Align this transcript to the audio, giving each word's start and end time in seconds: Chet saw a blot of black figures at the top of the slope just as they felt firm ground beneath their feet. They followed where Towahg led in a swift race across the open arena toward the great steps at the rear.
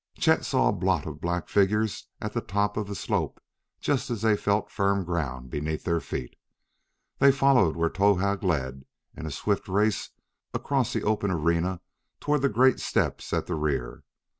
Chet 0.17 0.43
saw 0.43 0.69
a 0.69 0.73
blot 0.73 1.05
of 1.05 1.21
black 1.21 1.47
figures 1.47 2.07
at 2.19 2.33
the 2.33 2.41
top 2.41 2.75
of 2.75 2.87
the 2.87 2.95
slope 2.95 3.39
just 3.79 4.09
as 4.09 4.23
they 4.23 4.35
felt 4.35 4.71
firm 4.71 5.03
ground 5.03 5.51
beneath 5.51 5.83
their 5.83 5.99
feet. 5.99 6.35
They 7.19 7.31
followed 7.31 7.75
where 7.75 7.87
Towahg 7.91 8.41
led 8.41 8.85
in 9.15 9.27
a 9.27 9.29
swift 9.31 9.67
race 9.67 10.09
across 10.55 10.91
the 10.91 11.03
open 11.03 11.29
arena 11.29 11.81
toward 12.19 12.41
the 12.41 12.49
great 12.49 12.79
steps 12.79 13.31
at 13.31 13.45
the 13.45 13.53
rear. 13.53 14.03